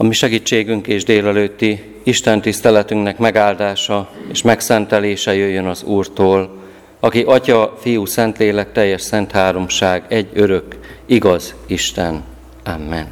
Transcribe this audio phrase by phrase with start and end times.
[0.00, 6.62] A mi segítségünk és délelőtti Isten tiszteletünknek megáldása és megszentelése jöjjön az Úrtól,
[7.00, 10.64] aki Atya, Fiú, Szentlélek, teljes szent háromság, egy örök,
[11.06, 12.24] igaz Isten.
[12.64, 13.08] Amen.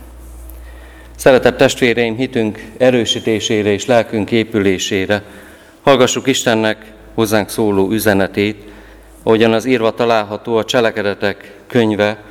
[1.17, 5.23] Szeretett testvéreim, hitünk erősítésére és lelkünk épülésére
[5.83, 8.63] hallgassuk Istennek hozzánk szóló üzenetét,
[9.23, 12.23] ahogyan az írva található a Cselekedetek könyve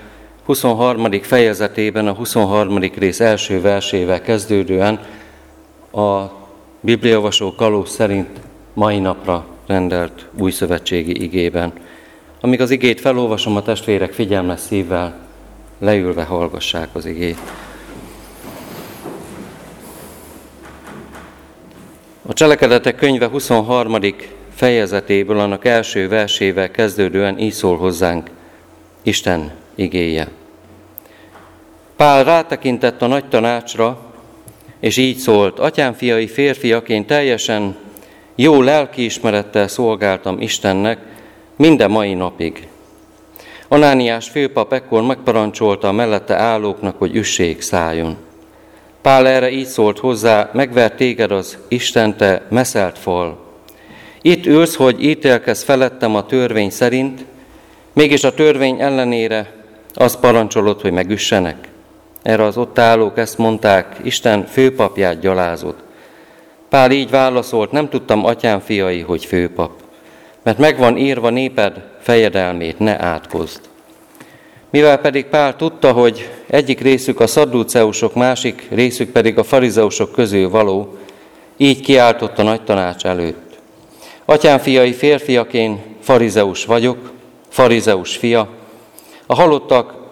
[0.45, 1.21] 23.
[1.21, 2.77] fejezetében, a 23.
[2.77, 4.99] rész első versével kezdődően
[5.91, 6.23] a
[6.79, 8.39] Bibliavasó kaló szerint
[8.73, 11.73] mai napra rendelt új szövetségi igében.
[12.41, 15.27] Amíg az igét felolvasom, a testvérek figyelmes szívvel
[15.79, 17.39] leülve hallgassák az igét.
[22.27, 23.95] A Cselekedetek könyve 23.
[24.55, 28.29] fejezetéből, annak első versével kezdődően így szól hozzánk
[29.03, 30.27] Isten igéje.
[31.95, 33.97] Pál rátekintett a nagy tanácsra,
[34.79, 35.93] és így szólt, atyám
[36.27, 37.75] férfiaként teljesen
[38.35, 40.99] jó lelkiismerettel szolgáltam Istennek
[41.55, 42.67] minden mai napig.
[43.67, 48.17] Anániás főpap ekkor megparancsolta a mellette állóknak, hogy üssék szálljon.
[49.01, 53.37] Pál erre így szólt hozzá, megvert téged az Isten te meszelt fal.
[54.21, 57.25] Itt ülsz, hogy ítélkez felettem a törvény szerint,
[57.93, 59.53] mégis a törvény ellenére
[59.93, 61.73] azt parancsolod, hogy megüssenek.
[62.25, 65.79] Erre az ott állók ezt mondták, Isten főpapját gyalázott.
[66.69, 69.71] Pál így válaszolt, nem tudtam atyám fiai, hogy főpap,
[70.43, 73.59] mert megvan írva néped fejedelmét, ne átkozd.
[74.69, 80.49] Mivel pedig Pál tudta, hogy egyik részük a szadduceusok, másik részük pedig a farizeusok közül
[80.49, 80.97] való,
[81.57, 83.57] így kiáltott a nagy tanács előtt.
[84.25, 87.11] Atyám fiai férfiaként farizeus vagyok,
[87.49, 88.47] farizeus fia,
[89.25, 90.04] a halottak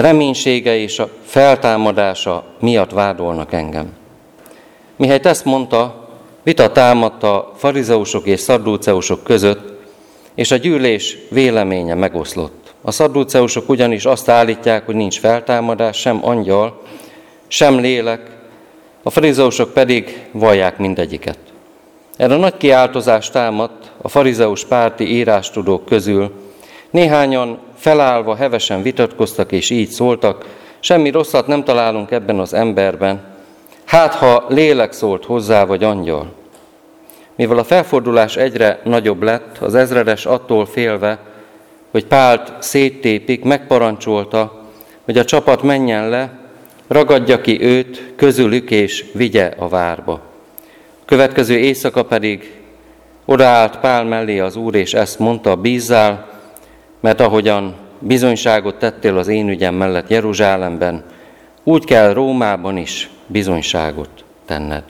[0.00, 3.92] reménysége és a feltámadása miatt vádolnak engem.
[4.96, 6.08] Mihelyt ezt mondta,
[6.42, 9.72] vita támadta a farizeusok és szadduceusok között,
[10.34, 12.74] és a gyűlés véleménye megoszlott.
[12.82, 16.82] A szadduceusok ugyanis azt állítják, hogy nincs feltámadás, sem angyal,
[17.46, 18.30] sem lélek,
[19.02, 21.38] a farizeusok pedig vallják mindegyiket.
[22.16, 26.32] Erre nagy kiáltozás támadt a farizeus párti írástudók közül.
[26.90, 30.44] Néhányan felállva hevesen vitatkoztak és így szóltak,
[30.80, 33.36] semmi rosszat nem találunk ebben az emberben,
[33.88, 36.32] Hát, ha lélek szólt hozzá, vagy angyal.
[37.34, 41.18] Mivel a felfordulás egyre nagyobb lett, az ezredes attól félve,
[41.90, 44.62] hogy Pált széttépik, megparancsolta,
[45.04, 46.38] hogy a csapat menjen le,
[46.88, 50.20] ragadja ki őt közülük és vigye a várba.
[51.04, 52.52] Következő éjszaka pedig
[53.24, 56.37] odaállt Pál mellé az Úr, és ezt mondta, bízzál,
[57.00, 61.04] mert ahogyan bizonyságot tettél az én ügyem mellett Jeruzsálemben,
[61.64, 64.82] úgy kell Rómában is bizonyságot tenned.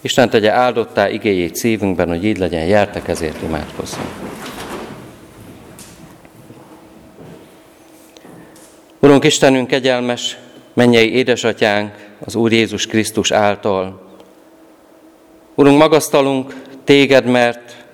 [0.00, 4.08] Isten tegye áldottá igéjét szívünkben, hogy így legyen, jártak ezért imádkozzunk.
[8.98, 10.38] Urunk Istenünk, kegyelmes,
[10.74, 14.00] mennyei édesatyánk, az Úr Jézus Krisztus által.
[15.54, 17.84] Urunk, magasztalunk téged, mert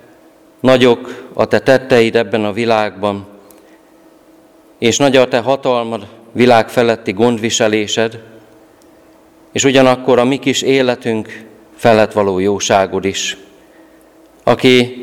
[0.59, 3.27] nagyok a te tetteid ebben a világban,
[4.83, 8.19] és nagy a te hatalmad, világ feletti gondviselésed,
[9.51, 11.45] és ugyanakkor a mi kis életünk
[11.75, 13.37] felett való jóságod is,
[14.43, 14.95] aki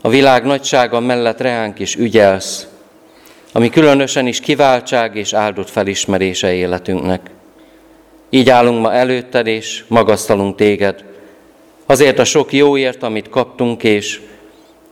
[0.00, 2.66] a világ nagysága mellett reánk is ügyelsz,
[3.52, 7.30] ami különösen is kiváltság és áldott felismerése életünknek.
[8.30, 11.04] Így állunk ma előtted, és magasztalunk téged,
[11.86, 14.20] azért a sok jóért, amit kaptunk, és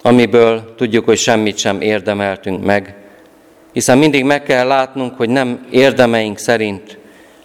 [0.02, 3.01] amiből tudjuk, hogy semmit sem érdemeltünk meg,
[3.72, 6.98] hiszen mindig meg kell látnunk, hogy nem érdemeink szerint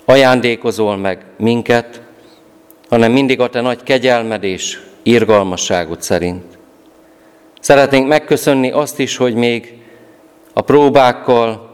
[0.06, 2.02] ajándékozol meg minket,
[2.90, 6.44] hanem mindig a te nagy kegyelmed és irgalmasságod szerint.
[7.60, 9.74] Szeretnénk megköszönni azt is, hogy még
[10.54, 11.70] a próbákkal,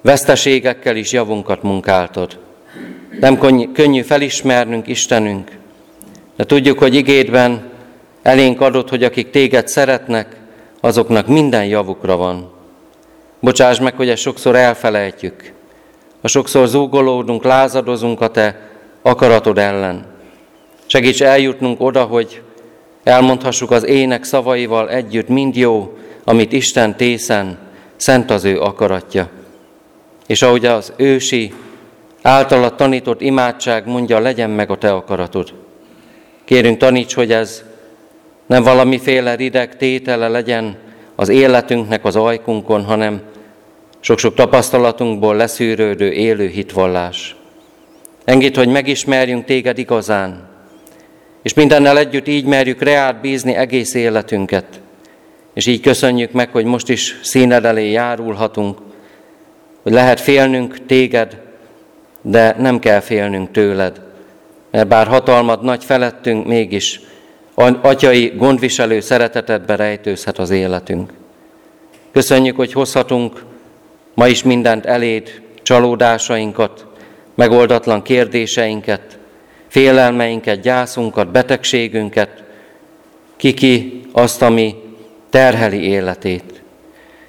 [0.00, 2.38] veszteségekkel is javunkat munkáltad.
[3.20, 3.38] Nem
[3.72, 5.50] könnyű felismernünk Istenünk,
[6.36, 7.70] de tudjuk, hogy igédben
[8.22, 10.36] elénk adott, hogy akik téged szeretnek,
[10.80, 12.51] azoknak minden javukra van.
[13.42, 15.52] Bocsáss meg, hogy ezt sokszor elfelejtjük,
[16.20, 18.68] ha sokszor zúgolódunk, lázadozunk a Te
[19.02, 20.06] akaratod ellen.
[20.86, 22.42] Segíts eljutnunk oda, hogy
[23.02, 27.58] elmondhassuk az ének szavaival együtt, mind jó, amit Isten tészen,
[27.96, 29.28] szent az ő akaratja.
[30.26, 31.52] És ahogy az ősi,
[32.22, 35.52] általa tanított imádság mondja, legyen meg a Te akaratod.
[36.44, 37.62] Kérünk, taníts, hogy ez
[38.46, 40.76] nem valamiféle rideg tétele legyen
[41.14, 43.30] az életünknek az ajkunkon, hanem
[44.04, 47.36] sok-sok tapasztalatunkból leszűrődő élő hitvallás.
[48.24, 50.48] Engedd, hogy megismerjünk téged igazán,
[51.42, 54.80] és mindennel együtt így merjük reát bízni egész életünket.
[55.54, 58.78] És így köszönjük meg, hogy most is színed elé járulhatunk,
[59.82, 61.40] hogy lehet félnünk téged,
[62.22, 64.00] de nem kell félnünk tőled,
[64.70, 67.00] mert bár hatalmad nagy felettünk, mégis
[67.82, 71.12] atyai gondviselő szeretetedbe rejtőzhet az életünk.
[72.12, 73.44] Köszönjük, hogy hozhatunk
[74.14, 76.86] ma is mindent eléd, csalódásainkat,
[77.34, 79.18] megoldatlan kérdéseinket,
[79.68, 82.42] félelmeinket, gyászunkat, betegségünket,
[83.36, 84.74] kiki azt, ami
[85.30, 86.62] terheli életét.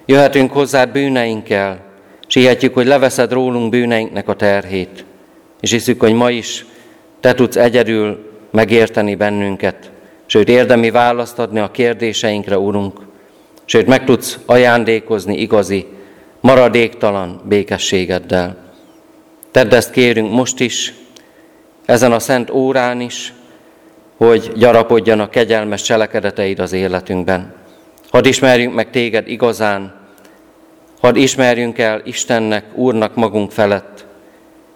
[0.05, 1.79] Jöhetünk hozzád bűneinkkel,
[2.27, 5.05] és hihetjük, hogy leveszed rólunk bűneinknek a terhét,
[5.59, 6.65] és hiszük, hogy ma is
[7.19, 9.91] te tudsz egyedül megérteni bennünket,
[10.25, 12.99] sőt érdemi választ adni a kérdéseinkre, Urunk,
[13.65, 15.85] sőt meg tudsz ajándékozni igazi,
[16.43, 18.55] maradéktalan békességeddel.
[19.51, 20.93] Tedd ezt kérünk most is,
[21.85, 23.33] ezen a szent órán is,
[24.17, 27.53] hogy gyarapodjanak kegyelmes cselekedeteid az életünkben.
[28.09, 29.93] Hadd ismerjünk meg téged igazán,
[30.99, 34.05] hadd ismerjünk el Istennek, Úrnak magunk felett,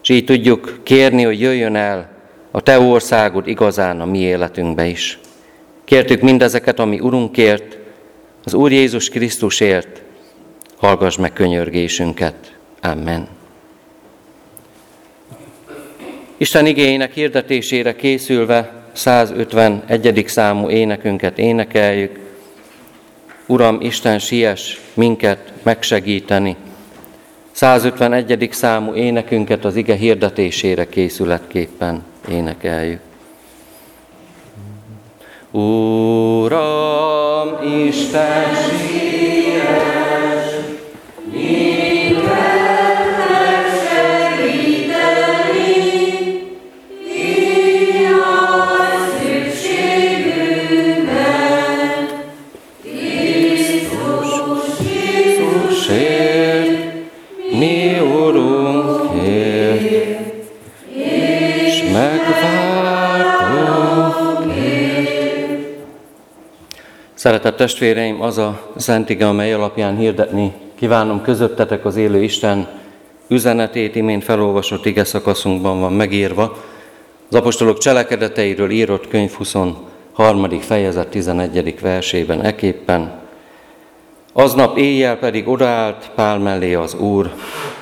[0.02, 2.10] és így tudjuk kérni, hogy jöjjön el
[2.52, 5.20] a Te országod igazán a mi életünkbe is.
[5.86, 7.78] Kértük mindezeket, ami Urunkért,
[8.44, 10.06] az Úr Jézus Krisztusért,
[10.78, 12.58] hallgass meg könyörgésünket.
[12.82, 13.28] Amen.
[16.38, 20.24] Isten igényének hirdetésére készülve 151.
[20.28, 22.20] számú énekünket énekeljük.
[23.46, 26.56] Uram, Isten, siess minket megsegíteni.
[27.52, 28.50] 151.
[28.52, 33.00] számú énekünket az ige hirdetésére készületképpen énekeljük.
[35.52, 37.50] Uram,
[37.88, 40.07] Isten, siess
[67.28, 72.68] Szeretett testvéreim, az a szentige, amely alapján hirdetni kívánom közöttetek az élő Isten
[73.28, 76.58] üzenetét, imént felolvasott ige szakaszunkban van megírva.
[77.30, 80.60] Az apostolok cselekedeteiről írott könyv 23.
[80.60, 81.80] fejezet 11.
[81.82, 83.20] versében eképpen.
[84.34, 87.34] Aznap éjjel pedig odaállt Pál mellé az Úr,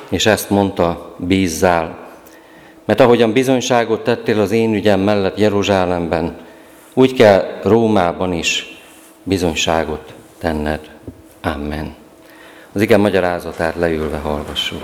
[0.09, 1.97] és ezt mondta, bízzál.
[2.85, 6.37] Mert ahogyan bizonyságot tettél az én ügyem mellett Jeruzsálemben,
[6.93, 8.73] úgy kell Rómában is
[9.25, 10.89] bizonyságot tenned.
[11.41, 11.95] Amen.
[12.71, 14.81] Az igen magyarázatát leülve hallgassuk.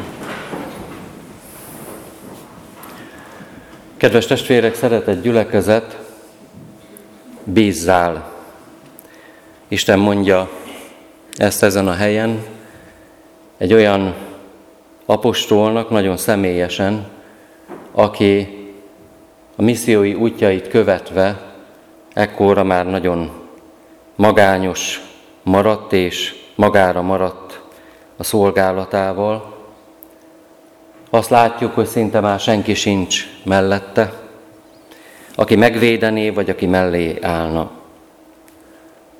[3.98, 5.98] Kedves testvérek, szeretett gyülekezet,
[7.44, 8.34] bízzál.
[9.68, 10.50] Isten mondja
[11.36, 12.44] ezt ezen a helyen,
[13.58, 14.16] egy olyan
[15.06, 17.08] apostolnak nagyon személyesen,
[17.92, 18.48] aki
[19.56, 21.54] a missziói útjait követve
[22.14, 23.41] ekkora már nagyon
[24.16, 25.02] magányos
[25.44, 27.62] maradt és magára maradt
[28.18, 29.56] a szolgálatával.
[31.10, 34.14] Azt látjuk, hogy szinte már senki sincs mellette,
[35.36, 37.70] aki megvédené, vagy aki mellé állna.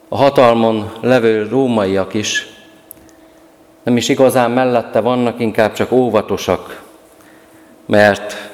[0.08, 2.48] A hatalmon levő rómaiak is
[3.84, 6.84] nem is igazán mellette vannak, inkább csak óvatosak,
[7.86, 8.52] mert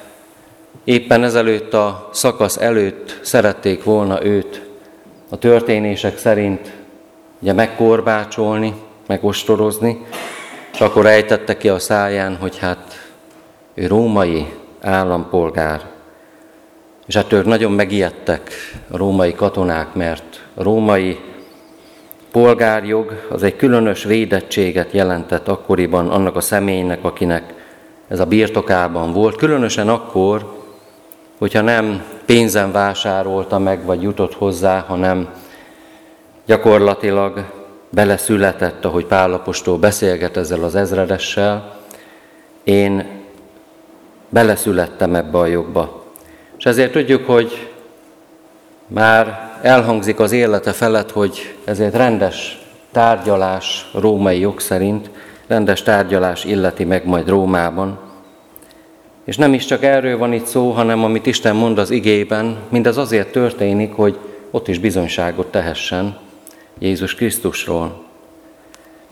[0.84, 4.67] éppen ezelőtt a szakasz előtt szerették volna őt
[5.28, 6.72] a történések szerint
[7.40, 8.74] ugye megkorbácsolni,
[9.06, 10.04] megostorozni,
[10.72, 13.10] és akkor ejtette ki a száján, hogy hát
[13.74, 14.46] ő római
[14.80, 15.84] állampolgár.
[17.06, 18.50] És hát ők nagyon megijedtek
[18.90, 21.18] a római katonák, mert a római
[22.30, 27.54] polgárjog az egy különös védettséget jelentett akkoriban annak a személynek, akinek
[28.08, 30.56] ez a birtokában volt, különösen akkor,
[31.38, 35.28] hogyha nem pénzen vásárolta meg, vagy jutott hozzá, hanem
[36.46, 37.44] gyakorlatilag
[37.90, 41.76] beleszületett, ahogy Pálapostól beszélget ezzel az ezredessel,
[42.64, 43.06] én
[44.28, 46.04] beleszülettem ebbe a jogba.
[46.58, 47.70] És ezért tudjuk, hogy
[48.86, 52.58] már elhangzik az élete felett, hogy ezért rendes
[52.92, 55.10] tárgyalás római jog szerint,
[55.46, 58.07] rendes tárgyalás illeti meg majd Rómában,
[59.28, 62.96] és nem is csak erről van itt szó, hanem amit Isten mond az igében, mindez
[62.96, 64.18] azért történik, hogy
[64.50, 66.18] ott is bizonyságot tehessen
[66.78, 68.04] Jézus Krisztusról.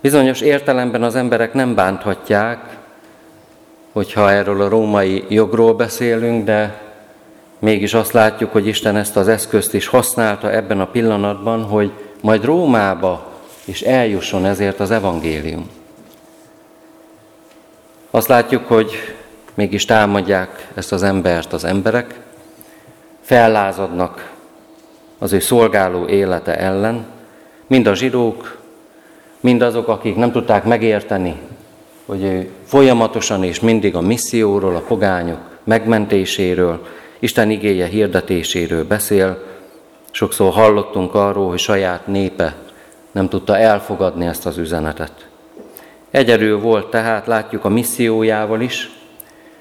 [0.00, 2.76] Bizonyos értelemben az emberek nem bánthatják
[3.96, 6.80] hogyha erről a római jogról beszélünk, de
[7.58, 12.44] mégis azt látjuk, hogy Isten ezt az eszközt is használta ebben a pillanatban, hogy majd
[12.44, 13.32] Rómába
[13.64, 15.70] is eljusson ezért az evangélium.
[18.10, 19.15] Azt látjuk, hogy
[19.56, 22.20] mégis támadják ezt az embert az emberek,
[23.20, 24.32] fellázadnak
[25.18, 27.06] az ő szolgáló élete ellen,
[27.66, 28.58] mind a zsidók,
[29.40, 31.40] mind azok, akik nem tudták megérteni,
[32.06, 36.86] hogy ő folyamatosan és mindig a misszióról, a pogányok megmentéséről,
[37.18, 39.42] Isten igéje hirdetéséről beszél.
[40.10, 42.54] Sokszor hallottunk arról, hogy saját népe
[43.12, 45.26] nem tudta elfogadni ezt az üzenetet.
[46.10, 48.90] Egyedül volt tehát, látjuk a missziójával is.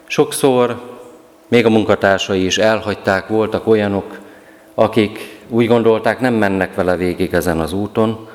[0.07, 0.81] Sokszor
[1.47, 4.19] még a munkatársai is elhagyták, voltak olyanok,
[4.73, 8.27] akik úgy gondolták, nem mennek vele végig ezen az úton.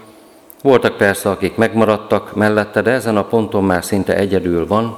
[0.62, 4.96] Voltak persze, akik megmaradtak mellette, de ezen a ponton már szinte egyedül van.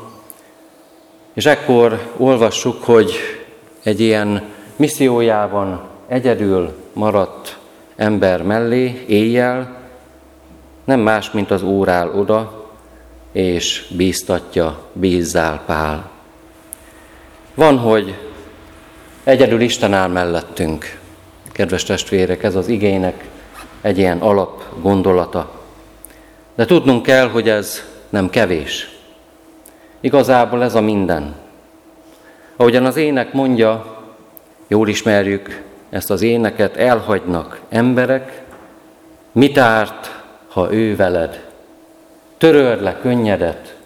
[1.33, 3.13] És ekkor olvassuk, hogy
[3.83, 4.43] egy ilyen
[4.77, 7.59] missziójában egyedül maradt
[7.97, 9.77] ember mellé, éjjel,
[10.85, 12.71] nem más, mint az Úr áll oda,
[13.33, 16.12] és bíztatja, bízzál Pál.
[17.55, 18.15] Van, hogy
[19.25, 20.99] egyedül Isten áll mellettünk,
[21.53, 23.29] kedves testvérek, ez az igének
[23.81, 25.51] egy ilyen alap gondolata.
[26.55, 28.91] De tudnunk kell, hogy ez nem kevés.
[30.01, 31.35] Igazából ez a minden.
[32.57, 34.03] Ahogyan az ének mondja,
[34.67, 38.43] jól ismerjük ezt az éneket, elhagynak emberek,
[39.33, 41.49] mit árt, ha ő veled?
[42.39, 43.77] Töröld le könnyedet,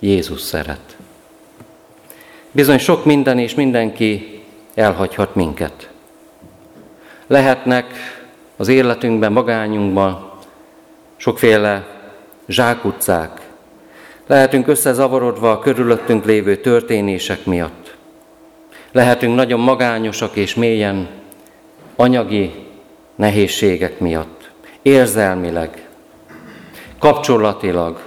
[0.00, 0.93] Jézus szeret.
[2.54, 4.42] Bizony sok minden és mindenki
[4.74, 5.90] elhagyhat minket.
[7.26, 7.86] Lehetnek
[8.56, 10.30] az életünkben, magányunkban
[11.16, 11.86] sokféle
[12.46, 13.40] zsákutcák.
[14.26, 17.96] Lehetünk összezavarodva a körülöttünk lévő történések miatt.
[18.92, 21.08] Lehetünk nagyon magányosak és mélyen
[21.96, 22.66] anyagi
[23.14, 24.50] nehézségek miatt,
[24.82, 25.88] érzelmileg,
[26.98, 28.02] kapcsolatilag.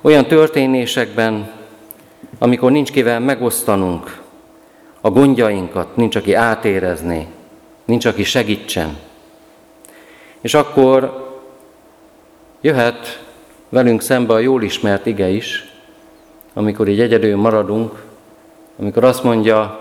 [0.00, 1.62] Olyan történésekben,
[2.38, 4.22] amikor nincs kivel megosztanunk
[5.00, 7.26] a gondjainkat, nincs aki átérezné,
[7.84, 8.96] nincs aki segítsen.
[10.40, 11.22] És akkor
[12.60, 13.24] jöhet
[13.68, 15.72] velünk szembe a jól ismert ige is,
[16.54, 18.02] amikor így egyedül maradunk,
[18.78, 19.80] amikor azt mondja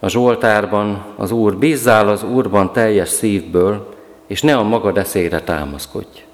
[0.00, 3.94] a Zsoltárban az Úr, bízzál az Úrban teljes szívből,
[4.26, 6.24] és ne a magad eszére támaszkodj.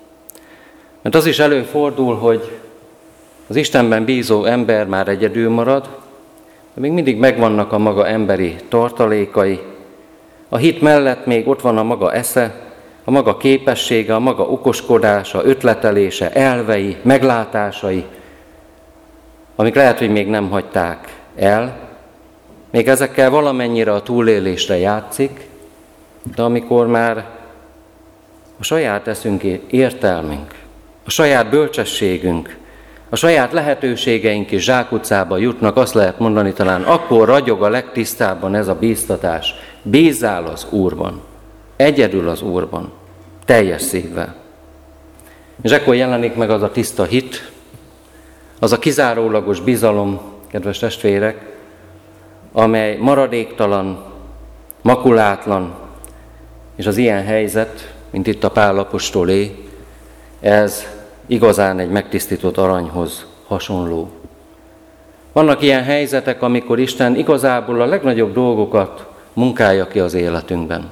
[1.02, 2.60] Mert az is előfordul, hogy
[3.46, 5.88] az Istenben bízó ember már egyedül marad,
[6.74, 9.60] de még mindig megvannak a maga emberi tartalékai.
[10.48, 12.54] A hit mellett még ott van a maga esze,
[13.04, 18.04] a maga képessége, a maga okoskodása, ötletelése, elvei, meglátásai,
[19.56, 21.90] amik lehet, hogy még nem hagyták el,
[22.70, 25.48] még ezekkel valamennyire a túlélésre játszik,
[26.36, 27.26] de amikor már
[28.58, 30.54] a saját eszünk értelmünk,
[31.04, 32.56] a saját bölcsességünk,
[33.12, 38.68] a saját lehetőségeink is zsákutcába jutnak, azt lehet mondani talán, akkor ragyog a legtisztábban ez
[38.68, 39.54] a bíztatás.
[39.82, 41.20] Bízzál az Úrban,
[41.76, 42.92] egyedül az Úrban,
[43.44, 44.34] teljes szívvel.
[45.62, 47.52] És ekkor jelenik meg az a tiszta hit,
[48.58, 51.46] az a kizárólagos bizalom, kedves testvérek,
[52.52, 54.04] amely maradéktalan,
[54.82, 55.74] makulátlan,
[56.76, 59.64] és az ilyen helyzet, mint itt a Pálapostolé,
[60.40, 60.86] ez
[61.26, 64.10] igazán egy megtisztított aranyhoz hasonló.
[65.32, 70.90] Vannak ilyen helyzetek, amikor Isten igazából a legnagyobb dolgokat munkálja ki az életünkben.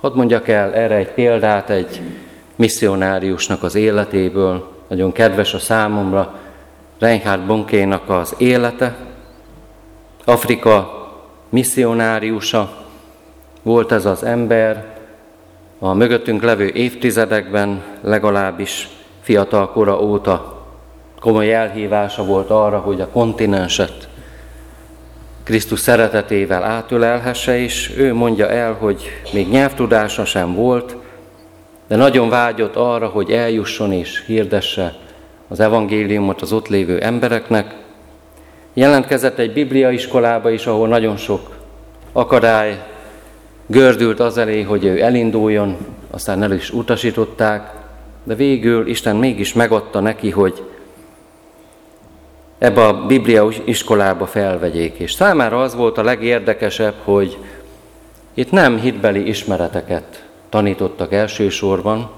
[0.00, 2.00] Hadd mondjak el erre egy példát egy
[2.56, 6.34] misszionáriusnak az életéből, nagyon kedves a számomra,
[6.98, 8.96] Reinhard Bonkénak az élete.
[10.24, 10.90] Afrika
[11.48, 12.76] misszionáriusa
[13.62, 14.94] volt ez az ember,
[15.78, 18.88] a mögöttünk levő évtizedekben legalábbis
[19.26, 20.64] fiatal kora óta
[21.20, 24.08] komoly elhívása volt arra, hogy a kontinenset
[25.42, 30.96] Krisztus szeretetével átölelhesse, és ő mondja el, hogy még nyelvtudása sem volt,
[31.88, 34.94] de nagyon vágyott arra, hogy eljusson és hirdesse
[35.48, 37.74] az evangéliumot az ott lévő embereknek.
[38.74, 41.56] Jelentkezett egy bibliaiskolába is, ahol nagyon sok
[42.12, 42.82] akadály
[43.66, 45.76] gördült az elé, hogy ő elinduljon,
[46.10, 47.75] aztán el is utasították,
[48.26, 50.62] de végül Isten mégis megadta neki, hogy
[52.58, 54.98] ebbe a Biblia iskolába felvegyék.
[54.98, 57.38] És számára az volt a legérdekesebb, hogy
[58.34, 62.10] itt nem hitbeli ismereteket tanítottak elsősorban,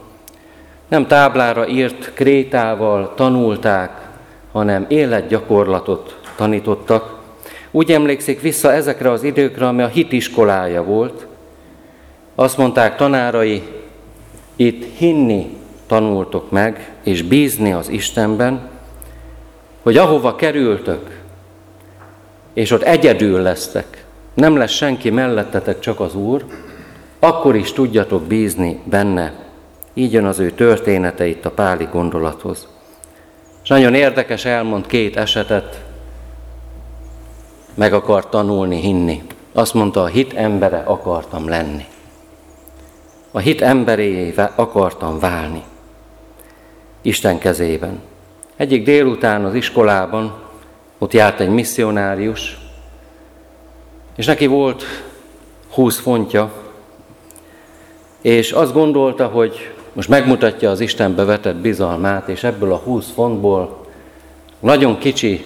[0.89, 4.09] nem táblára írt krétával tanulták,
[4.53, 7.17] hanem életgyakorlatot tanítottak.
[7.71, 11.27] Úgy emlékszik vissza ezekre az időkre, ami a hitiskolája volt.
[12.35, 13.63] Azt mondták tanárai,
[14.57, 15.58] itt hinni
[15.89, 18.69] tanultok meg, és bízni az Istenben,
[19.83, 21.21] hogy ahova kerültök,
[22.53, 24.05] és ott egyedül lesztek,
[24.35, 26.45] nem lesz senki mellettetek, csak az Úr,
[27.19, 29.33] akkor is tudjatok bízni benne.
[29.95, 32.69] Így jön az ő története itt a páli gondolathoz.
[33.63, 35.81] És nagyon érdekes, elmond két esetet,
[37.75, 39.23] meg akar tanulni, hinni.
[39.53, 41.85] Azt mondta, a hit embere akartam lenni.
[43.31, 45.63] A hit emberével akartam válni.
[47.09, 48.01] Isten kezében.
[48.57, 50.35] Egyik délután az iskolában
[50.99, 52.59] ott járt egy misszionárius,
[54.17, 54.85] és neki volt
[55.71, 56.53] húsz fontja,
[58.21, 63.87] és azt gondolta, hogy most megmutatja az Istenbe vetett bizalmát, és ebből a 20 fontból
[64.61, 65.45] nagyon kicsi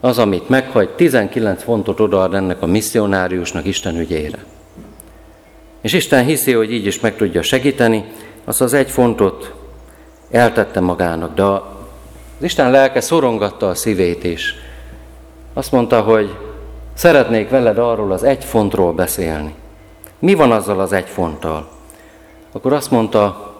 [0.00, 4.44] az, amit meghagy, 19 fontot odaad ennek a misszionáriusnak Isten ügyére.
[5.80, 8.04] És Isten hiszi, hogy így is meg tudja segíteni,
[8.44, 9.63] azt az egy fontot
[10.34, 11.60] eltette magának, de az
[12.40, 14.54] Isten lelke szorongatta a szívét is.
[15.52, 16.36] Azt mondta, hogy
[16.94, 19.54] szeretnék veled arról az egy fontról beszélni.
[20.18, 21.68] Mi van azzal az egy fonttal?
[22.52, 23.54] Akkor azt mondta,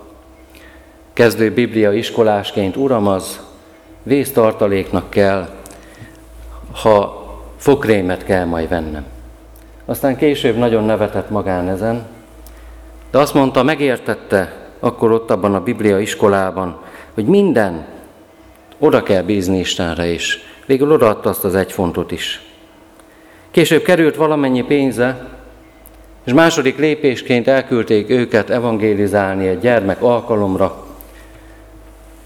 [1.13, 3.41] kezdő biblia iskolásként, Uram, az
[4.03, 5.49] vésztartaléknak kell,
[6.83, 7.25] ha
[7.57, 9.05] fokrémet kell majd vennem.
[9.85, 12.07] Aztán később nagyon nevetett magán ezen,
[13.11, 16.79] de azt mondta, megértette akkor ott abban a Biblia iskolában,
[17.15, 17.87] hogy minden
[18.79, 20.39] oda kell bízni Istenre is.
[20.67, 22.43] Végül odaadta azt az egy fontot is.
[23.51, 25.29] Később került valamennyi pénze,
[26.25, 30.87] és második lépésként elküldték őket evangélizálni egy gyermek alkalomra,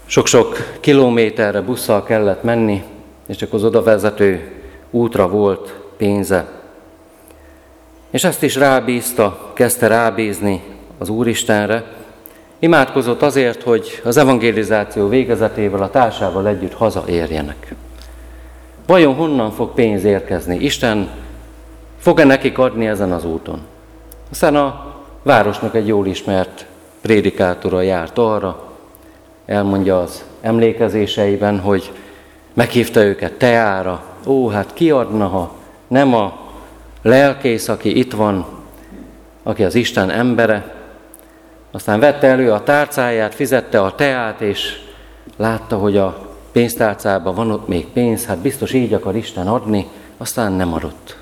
[0.05, 2.83] sok-sok kilométerre busszal kellett menni,
[3.27, 4.51] és csak az oda vezető
[4.91, 6.47] útra volt pénze.
[8.09, 10.61] És ezt is rábízta, kezdte rábízni
[10.97, 11.98] az Úristenre.
[12.59, 17.75] Imádkozott azért, hogy az evangelizáció végezetével a társával együtt hazaérjenek.
[18.85, 20.57] Vajon honnan fog pénz érkezni?
[20.59, 21.09] Isten
[21.99, 23.59] fog-e nekik adni ezen az úton?
[24.31, 26.65] Aztán a városnak egy jól ismert
[27.01, 28.63] prédikátora járt arra,
[29.45, 31.91] elmondja az emlékezéseiben, hogy
[32.53, 34.03] meghívta őket teára.
[34.25, 35.53] Ó, hát ki adna, ha
[35.87, 36.39] nem a
[37.01, 38.45] lelkész, aki itt van,
[39.43, 40.78] aki az Isten embere.
[41.71, 44.79] Aztán vette elő a tárcáját, fizette a teát, és
[45.37, 50.51] látta, hogy a pénztárcában van ott még pénz, hát biztos így akar Isten adni, aztán
[50.51, 51.17] nem adott.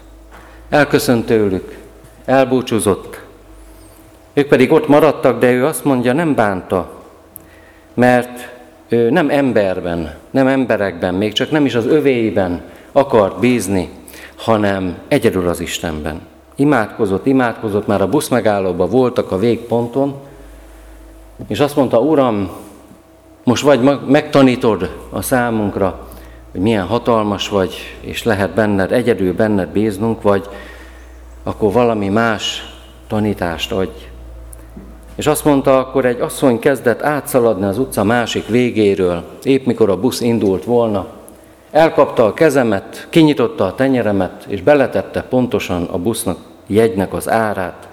[0.70, 1.78] Elköszönt tőlük,
[2.26, 3.22] elbúcsúzott.
[4.34, 6.92] Ők pedig ott maradtak, de ő azt mondja, nem bánta,
[7.94, 8.50] mert
[8.88, 13.90] ő nem emberben, nem emberekben, még csak nem is az övéiben akart bízni,
[14.36, 16.22] hanem egyedül az Istenben.
[16.56, 20.16] Imádkozott, imádkozott, már a busz megállóban voltak a végponton,
[21.48, 22.50] és azt mondta, Uram,
[23.44, 26.08] most vagy megtanítod a számunkra,
[26.52, 30.50] hogy milyen hatalmas vagy, és lehet benned, egyedül benned bíznunk, vagy
[31.44, 32.76] akkor valami más
[33.08, 34.10] tanítást adj.
[35.16, 40.00] És azt mondta, akkor egy asszony kezdett átszaladni az utca másik végéről, épp mikor a
[40.00, 41.08] busz indult volna.
[41.72, 47.88] Elkapta a kezemet, kinyitotta a tenyeremet, és beletette pontosan a busznak, jegynek az árát,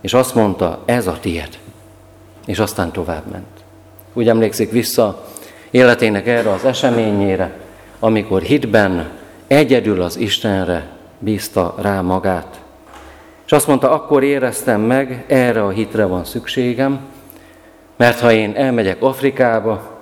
[0.00, 1.58] és azt mondta, ez a tied.
[2.48, 3.64] És aztán tovább ment.
[4.12, 5.24] Úgy emlékszik vissza
[5.70, 7.56] életének erre az eseményére,
[7.98, 9.08] amikor hitben
[9.46, 10.86] egyedül az Istenre
[11.18, 12.60] bízta rá magát.
[13.46, 17.00] És azt mondta, akkor éreztem meg, erre a hitre van szükségem,
[17.96, 19.98] mert ha én elmegyek Afrikába,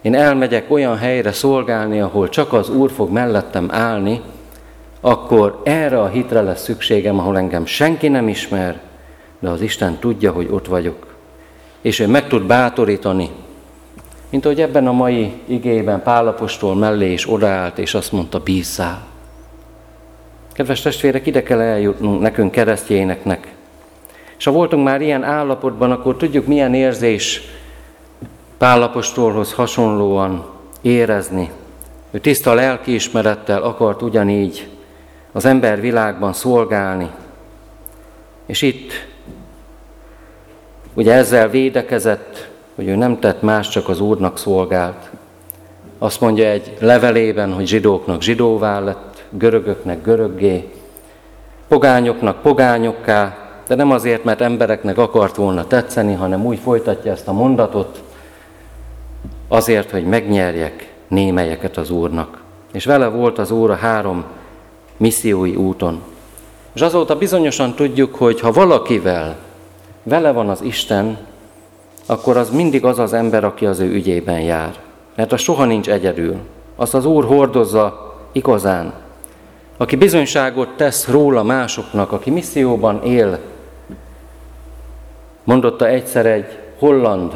[0.00, 4.20] én elmegyek olyan helyre szolgálni, ahol csak az Úr fog mellettem állni,
[5.00, 8.80] akkor erre a hitre lesz szükségem, ahol engem senki nem ismer,
[9.38, 11.11] de az Isten tudja, hogy ott vagyok.
[11.82, 13.30] És ő meg tud bátorítani,
[14.30, 19.06] mint ahogy ebben a mai igében Pálapostól mellé is odaállt, és azt mondta, bízzál.
[20.52, 23.54] Kedves testvérek, ide kell eljutnunk nekünk keresztjéneknek.
[24.38, 27.40] És ha voltunk már ilyen állapotban, akkor tudjuk, milyen érzés
[28.58, 30.44] Pálapostolhoz hasonlóan
[30.80, 31.50] érezni.
[32.10, 34.68] Ő tiszta lelkiismerettel akart ugyanígy
[35.32, 37.10] az ember világban szolgálni.
[38.46, 38.92] És itt
[40.94, 45.10] ugye ezzel védekezett, hogy ő nem tett más, csak az Úrnak szolgált.
[45.98, 50.68] Azt mondja egy levelében, hogy zsidóknak zsidóvá lett, görögöknek göröggé,
[51.68, 57.32] pogányoknak pogányokká, de nem azért, mert embereknek akart volna tetszeni, hanem úgy folytatja ezt a
[57.32, 58.02] mondatot,
[59.48, 62.42] azért, hogy megnyerjek némelyeket az Úrnak.
[62.72, 64.24] És vele volt az Úr a három
[64.96, 66.02] missziói úton.
[66.72, 69.36] És azóta bizonyosan tudjuk, hogy ha valakivel
[70.02, 71.18] vele van az Isten,
[72.06, 74.74] akkor az mindig az az ember, aki az ő ügyében jár.
[75.14, 76.36] Mert az soha nincs egyedül.
[76.76, 78.92] Azt az Úr hordozza igazán.
[79.76, 83.38] Aki bizonyságot tesz róla másoknak, aki misszióban él,
[85.44, 87.32] mondotta egyszer egy holland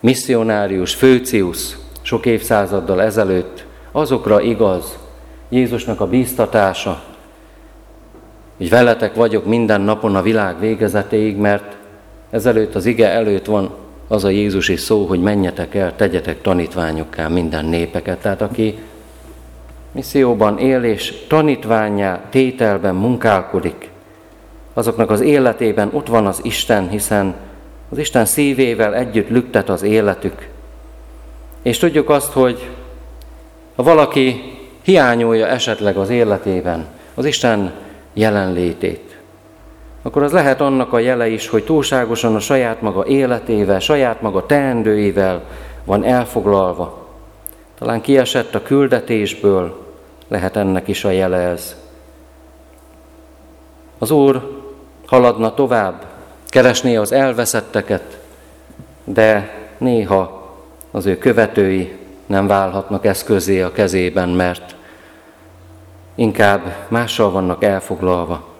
[0.00, 4.98] misszionárius, Főcius, sok évszázaddal ezelőtt, azokra igaz
[5.48, 7.02] Jézusnak a bíztatása,
[8.56, 11.76] hogy veletek vagyok minden napon a világ végezetéig, mert
[12.32, 13.70] ezelőtt az ige előtt van
[14.08, 18.18] az a Jézusi szó, hogy menjetek el, tegyetek tanítványokká minden népeket.
[18.18, 18.78] Tehát aki
[19.92, 23.90] misszióban él és tanítványá tételben munkálkodik,
[24.72, 27.34] azoknak az életében ott van az Isten, hiszen
[27.88, 30.48] az Isten szívével együtt lüktet az életük.
[31.62, 32.68] És tudjuk azt, hogy
[33.74, 34.42] ha valaki
[34.82, 37.72] hiányolja esetleg az életében az Isten
[38.12, 39.11] jelenlétét,
[40.02, 44.46] akkor az lehet annak a jele is, hogy túlságosan a saját maga életével, saját maga
[44.46, 45.42] teendőivel
[45.84, 47.06] van elfoglalva.
[47.78, 49.86] Talán kiesett a küldetésből,
[50.28, 51.76] lehet ennek is a jele ez.
[53.98, 54.62] Az Úr
[55.06, 56.04] haladna tovább,
[56.46, 58.18] keresné az elveszetteket,
[59.04, 60.50] de néha
[60.90, 64.74] az ő követői nem válhatnak eszközé a kezében, mert
[66.14, 68.51] inkább mással vannak elfoglalva.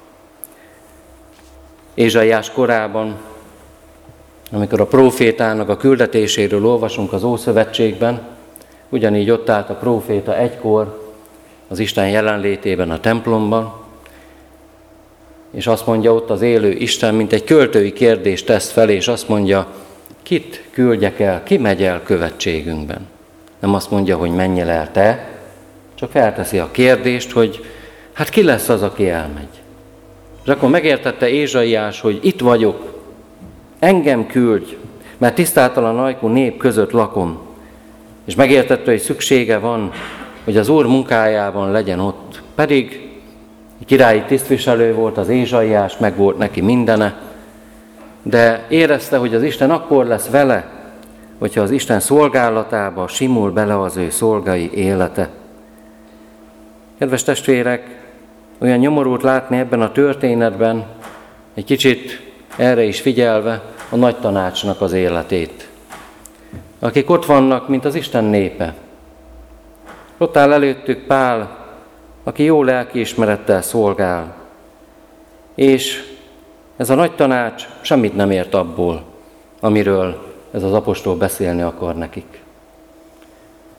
[1.95, 3.17] Ézsaiás korában,
[4.53, 8.21] amikor a profétának a küldetéséről olvasunk az Ószövetségben,
[8.89, 11.13] ugyanígy ott állt a proféta egykor
[11.69, 13.73] az Isten jelenlétében a templomban,
[15.51, 19.29] és azt mondja ott az élő Isten, mint egy költői kérdést tesz fel, és azt
[19.29, 19.67] mondja,
[20.23, 23.09] kit küldjek el, ki megy el követségünkben.
[23.59, 25.29] Nem azt mondja, hogy menj el te,
[25.95, 27.65] csak felteszi a kérdést, hogy
[28.13, 29.62] hát ki lesz az, aki elmegy.
[30.43, 33.01] És akkor megértette Ézsaiás, hogy itt vagyok,
[33.79, 34.77] engem küldj,
[35.19, 37.39] mert tisztátalan ajkú nép között lakom.
[38.25, 39.93] És megértette, hogy szüksége van,
[40.45, 42.43] hogy az Úr munkájában legyen ott.
[42.55, 43.11] Pedig
[43.87, 47.21] királyi tisztviselő volt az Ézsaiás, meg volt neki mindene,
[48.23, 50.71] de érezte, hogy az Isten akkor lesz vele,
[51.39, 55.29] hogyha az Isten szolgálatába simul bele az ő szolgai élete.
[56.99, 58.02] Kedves testvérek,
[58.63, 60.87] olyan nyomorult látni ebben a történetben,
[61.55, 65.69] egy kicsit erre is figyelve, a nagy tanácsnak az életét.
[66.79, 68.75] Akik ott vannak, mint az Isten népe.
[70.19, 71.67] Ott áll előttük Pál,
[72.25, 74.35] aki jó lelkiismerettel szolgál.
[75.55, 76.03] És
[76.77, 79.03] ez a nagy tanács semmit nem ért abból,
[79.61, 82.41] amiről ez az apostol beszélni akar nekik.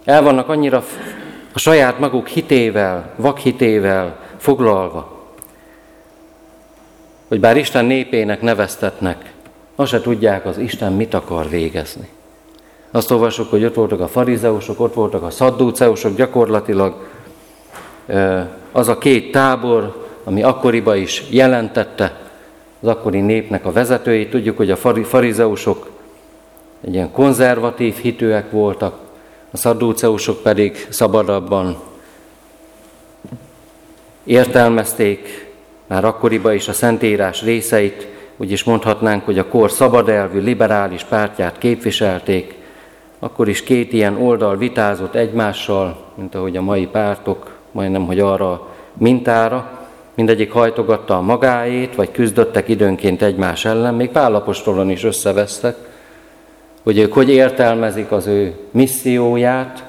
[0.04, 0.84] El vannak annyira
[1.54, 5.12] a saját maguk hitével, vakhitével foglalva,
[7.28, 9.34] hogy bár Isten népének neveztetnek,
[9.76, 12.08] azt se tudják, az Isten mit akar végezni.
[12.92, 16.96] Azt olvasok, hogy ott voltak a farizeusok, ott voltak a szaddúceusok, gyakorlatilag
[18.72, 22.20] az a két tábor, ami akkoriban is jelentette
[22.82, 24.28] az akkori népnek a vezetői.
[24.28, 25.90] Tudjuk, hogy a farizeusok
[26.86, 28.98] egy ilyen konzervatív hitűek voltak,
[29.52, 31.92] a szadduceusok pedig szabadabban
[34.24, 35.52] értelmezték
[35.88, 38.08] már akkoriban is a Szentírás részeit,
[38.38, 42.54] úgy is mondhatnánk, hogy a kor szabadelvű, liberális pártját képviselték,
[43.20, 48.68] akkor is két ilyen oldal vitázott egymással, mint ahogy a mai pártok majdnem, hogy arra
[48.94, 55.76] mintára, mindegyik hajtogatta a magáét, vagy küzdöttek időnként egymás ellen, még Pálapostolon is összevesztek,
[56.84, 59.84] hogy ők hogy értelmezik az ő misszióját,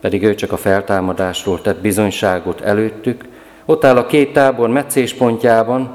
[0.00, 3.24] pedig ő csak a feltámadásról tett bizonyságot előttük.
[3.66, 5.90] Ott áll a két tábor meccéspontjában,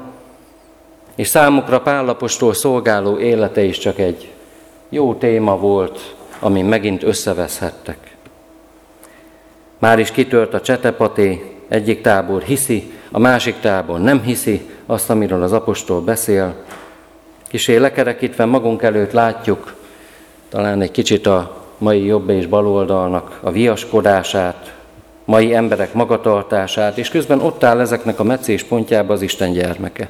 [1.14, 4.30] és számukra Pálapostól szolgáló élete is csak egy
[4.88, 8.16] jó téma volt, amin megint összeveszhettek.
[9.78, 15.42] Már is kitört a csetepaté, egyik tábor hiszi, a másik tábor nem hiszi azt, amiről
[15.42, 16.54] az apostol beszél.
[17.48, 19.74] Kisé lekerekítve magunk előtt látjuk
[20.48, 24.74] talán egy kicsit a mai jobb és baloldalnak a viaskodását,
[25.24, 30.08] mai emberek magatartását, és közben ott áll ezeknek a meccés pontjába az Isten gyermeke.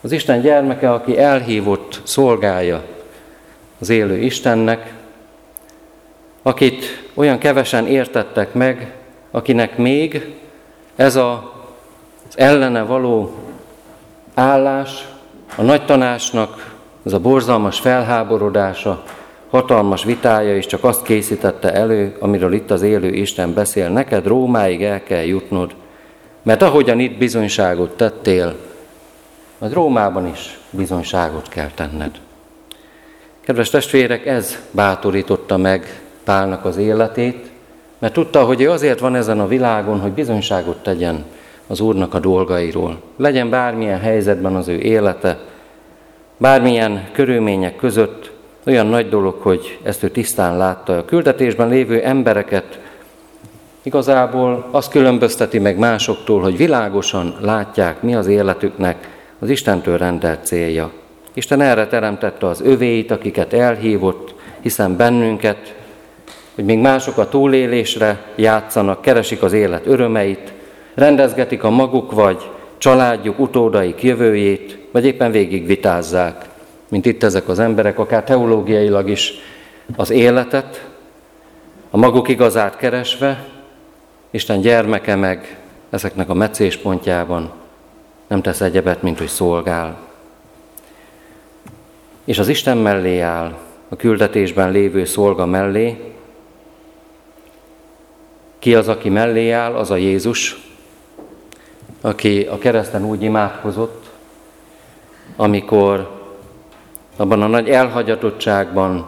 [0.00, 2.82] Az Isten gyermeke, aki elhívott szolgálja
[3.80, 4.92] az élő Istennek,
[6.42, 8.92] akit olyan kevesen értettek meg,
[9.30, 10.34] akinek még
[10.96, 11.52] ez a,
[12.28, 13.34] az ellene való
[14.34, 15.08] állás,
[15.56, 16.74] a nagy tanácsnak,
[17.06, 19.02] ez a borzalmas felháborodása
[19.54, 23.88] hatalmas vitája is csak azt készítette elő, amiről itt az élő Isten beszél.
[23.88, 25.74] Neked Rómáig el kell jutnod,
[26.42, 28.54] mert ahogyan itt bizonyságot tettél,
[29.58, 32.10] majd Rómában is bizonyságot kell tenned.
[33.40, 37.50] Kedves testvérek, ez bátorította meg Pálnak az életét,
[37.98, 41.24] mert tudta, hogy ő azért van ezen a világon, hogy bizonyságot tegyen
[41.66, 43.00] az Úrnak a dolgairól.
[43.16, 45.38] Legyen bármilyen helyzetben az ő élete,
[46.36, 48.33] bármilyen körülmények között
[48.66, 50.96] olyan nagy dolog, hogy ezt ő tisztán látta.
[50.96, 52.78] A küldetésben lévő embereket
[53.82, 60.90] igazából azt különbözteti meg másoktól, hogy világosan látják, mi az életüknek az Istentől rendelt célja.
[61.34, 65.74] Isten erre teremtette az övéit, akiket elhívott, hiszen bennünket,
[66.54, 70.52] hogy még mások a túlélésre játszanak, keresik az élet örömeit,
[70.94, 76.44] rendezgetik a maguk vagy családjuk, utódaik jövőjét, vagy éppen végig vitázzák,
[76.94, 79.32] mint itt ezek az emberek, akár teológiailag is
[79.96, 80.88] az életet,
[81.90, 83.48] a maguk igazát keresve,
[84.30, 85.58] Isten gyermeke meg
[85.90, 87.52] ezeknek a meccéspontjában
[88.26, 89.98] nem tesz egyebet, mint hogy szolgál.
[92.24, 96.14] És az Isten mellé áll, a küldetésben lévő szolga mellé.
[98.58, 99.74] Ki az, aki mellé áll?
[99.74, 100.56] Az a Jézus,
[102.00, 104.10] aki a kereszten úgy imádkozott,
[105.36, 106.22] amikor
[107.16, 109.06] abban a nagy elhagyatottságban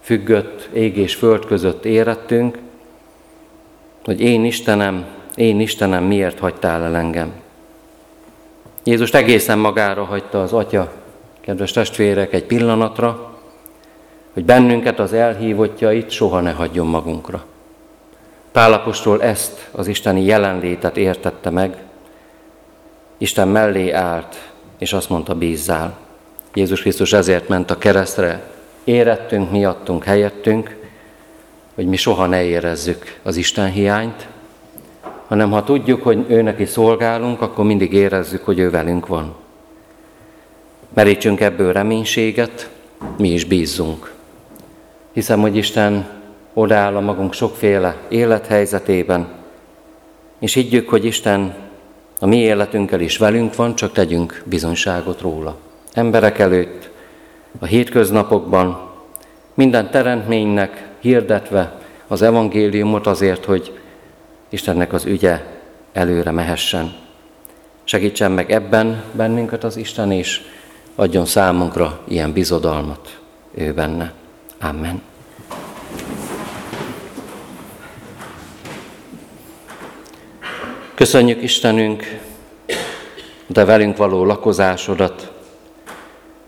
[0.00, 2.58] függött ég és föld között érettünk,
[4.04, 7.32] hogy én Istenem, én Istenem, miért hagytál el engem?
[8.84, 10.92] Jézus egészen magára hagyta az Atya,
[11.40, 13.34] kedves testvérek, egy pillanatra,
[14.32, 17.44] hogy bennünket az elhívottjait soha ne hagyjon magunkra.
[18.52, 21.76] Pálapostól ezt az isteni jelenlétet értette meg,
[23.18, 26.05] Isten mellé állt, és azt mondta, bízzál.
[26.56, 28.50] Jézus Krisztus ezért ment a keresztre,
[28.84, 30.76] érettünk, miattunk, helyettünk,
[31.74, 34.26] hogy mi soha ne érezzük az Isten hiányt,
[35.26, 39.34] hanem ha tudjuk, hogy ő neki szolgálunk, akkor mindig érezzük, hogy ő velünk van.
[40.94, 42.70] Merítsünk ebből reménységet,
[43.16, 44.12] mi is bízzunk.
[45.12, 46.08] Hiszem, hogy Isten
[46.52, 49.28] odáll a magunk sokféle élethelyzetében,
[50.38, 51.54] és higgyük, hogy Isten
[52.20, 55.64] a mi életünkkel is velünk van, csak tegyünk bizonyságot róla.
[55.96, 56.90] Emberek előtt,
[57.58, 58.90] a hétköznapokban,
[59.54, 63.78] minden teremtménynek hirdetve az evangéliumot azért, hogy
[64.48, 65.42] Istennek az ügye
[65.92, 66.94] előre mehessen.
[67.84, 70.40] Segítsen meg ebben bennünket az Isten, és
[70.94, 73.20] adjon számunkra ilyen bizodalmat
[73.54, 74.12] ő benne.
[74.60, 75.02] Amen.
[80.94, 82.18] Köszönjük Istenünk,
[83.46, 85.34] de velünk való lakozásodat,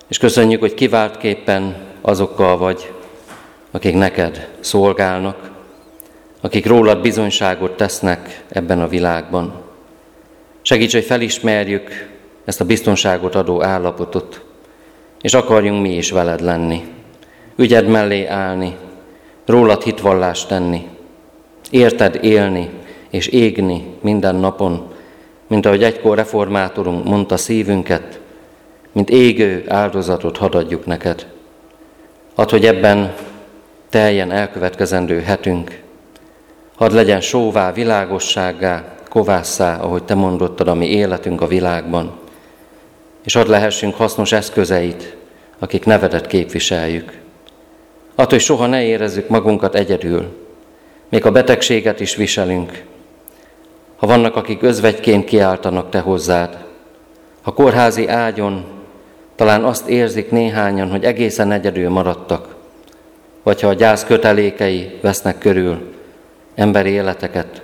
[0.09, 2.93] és köszönjük, hogy kiváltképpen azokkal vagy,
[3.71, 5.51] akik neked szolgálnak,
[6.41, 9.63] akik rólad bizonyságot tesznek ebben a világban.
[10.63, 12.09] Segíts, hogy felismerjük
[12.45, 14.45] ezt a biztonságot adó állapotot,
[15.21, 16.85] és akarjunk mi is veled lenni,
[17.57, 18.77] ügyed mellé állni,
[19.47, 20.89] rólad hitvallást tenni,
[21.71, 22.71] érted élni
[23.11, 24.93] és égni minden napon,
[25.47, 28.18] mint ahogy egykor reformátorunk mondta szívünket,
[28.93, 31.27] mint égő áldozatot hadadjuk neked.
[32.35, 33.15] Add, hogy ebben
[33.91, 35.87] teljen elkövetkezendő hetünk,
[36.79, 42.19] Hadd legyen sóvá, világossággá, kovásszá, ahogy te mondottad, a mi életünk a világban.
[43.25, 45.17] És hadd lehessünk hasznos eszközeit,
[45.59, 47.13] akik nevedet képviseljük.
[48.15, 50.47] Attól, hogy soha ne érezzük magunkat egyedül,
[51.09, 52.85] még a betegséget is viselünk.
[53.97, 56.65] Ha vannak, akik özvegyként kiáltanak te hozzád,
[57.43, 58.65] ha kórházi ágyon
[59.39, 62.55] talán azt érzik néhányan, hogy egészen egyedül maradtak,
[63.43, 65.95] vagy ha a gyász kötelékei vesznek körül,
[66.55, 67.63] emberi életeket.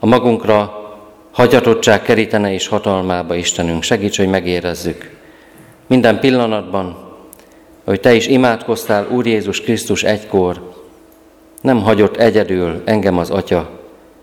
[0.00, 0.82] A magunkra
[1.30, 3.82] hagyatottság kerítene és hatalmába Istenünk.
[3.82, 5.10] Segíts, hogy megérezzük.
[5.86, 6.96] Minden pillanatban,
[7.84, 10.72] hogy Te is imádkoztál Úr Jézus Krisztus egykor,
[11.60, 13.70] nem hagyott egyedül engem az Atya,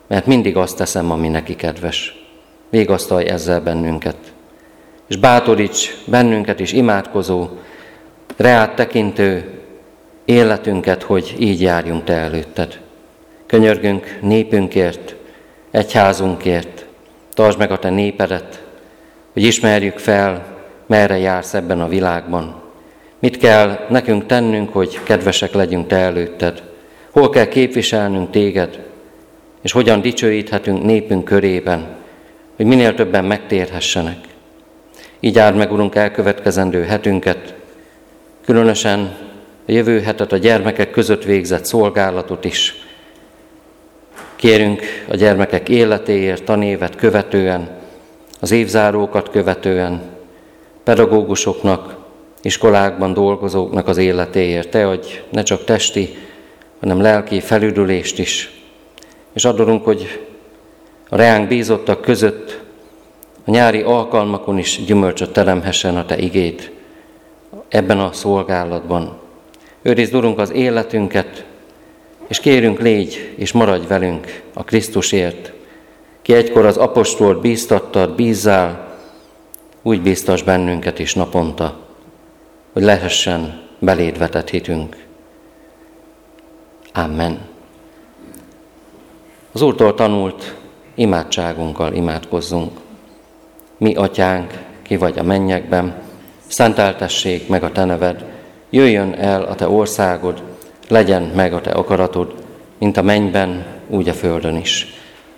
[0.07, 2.25] mert mindig azt teszem, ami neki kedves.
[2.69, 4.17] Végasztalj ezzel bennünket.
[5.11, 7.47] És bátoríts bennünket is imádkozó,
[8.37, 9.59] reát tekintő
[10.25, 12.79] életünket, hogy így járjunk Te előtted.
[13.45, 15.15] Könyörgünk népünkért,
[15.71, 16.85] egyházunkért,
[17.33, 18.63] tartsd meg a te népedet,
[19.33, 20.45] hogy ismerjük fel,
[20.85, 22.61] merre jársz ebben a világban.
[23.19, 26.63] Mit kell nekünk tennünk, hogy kedvesek legyünk te előtted?
[27.09, 28.79] Hol kell képviselnünk téged?
[29.61, 31.87] És hogyan dicsőíthetünk népünk körében,
[32.55, 34.29] hogy minél többen megtérhessenek?
[35.23, 37.53] Így áld meg, Urunk, elkövetkezendő hetünket,
[38.45, 38.99] különösen
[39.67, 42.75] a jövő hetet a gyermekek között végzett szolgálatot is.
[44.35, 47.69] Kérünk a gyermekek életéért, tanévet követően,
[48.39, 50.01] az évzárókat követően,
[50.83, 51.97] pedagógusoknak,
[52.41, 54.69] iskolákban dolgozóknak az életéért.
[54.69, 56.15] Te adj ne csak testi,
[56.79, 58.51] hanem lelki felüdülést is.
[59.33, 60.25] És adorunk, hogy
[61.09, 62.59] a reánk bízottak között
[63.45, 66.71] a nyári alkalmakon is gyümölcsöt teremhessen a Te igét
[67.69, 69.19] ebben a szolgálatban.
[69.81, 71.45] Őrizd, Urunk, az életünket,
[72.27, 75.53] és kérünk, légy és maradj velünk a Krisztusért,
[76.21, 78.97] ki egykor az apostolt bíztattad, bízzál,
[79.81, 81.79] úgy bíztas bennünket is naponta,
[82.73, 85.05] hogy lehessen beléd vetett hitünk.
[86.93, 87.39] Amen.
[89.51, 90.55] Az Úrtól tanult
[90.95, 92.80] imádságunkkal imádkozzunk.
[93.81, 95.93] Mi, Atyánk, ki vagy a mennyekben,
[96.47, 98.25] szenteltessék meg a Te neved,
[98.69, 100.41] jöjjön el a Te országod,
[100.87, 102.33] legyen meg a Te akaratod,
[102.79, 104.87] mint a mennyben, úgy a földön is.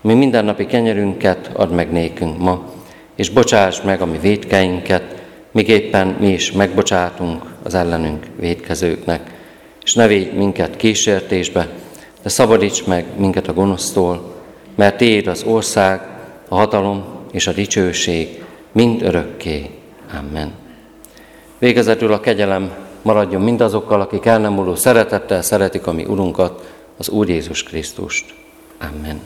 [0.01, 2.69] Mi mindennapi kenyerünket add meg nékünk ma,
[3.15, 9.21] és bocsáss meg a mi védkeinket, éppen mi is megbocsátunk az ellenünk védkezőknek.
[9.83, 11.67] És ne védj minket kísértésbe,
[12.23, 14.33] de szabadíts meg minket a gonosztól,
[14.75, 16.01] mert Téd az ország,
[16.47, 19.69] a hatalom és a dicsőség mind örökké.
[20.19, 20.53] Amen.
[21.57, 27.09] Végezetül a kegyelem maradjon mindazokkal, akik el nem múló szeretettel szeretik a mi Urunkat, az
[27.09, 28.33] Úr Jézus Krisztust.
[28.79, 29.21] Amen.